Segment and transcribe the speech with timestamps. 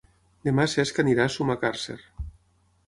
[0.47, 1.99] Demà en Cesc anirà a Sumacàrcer.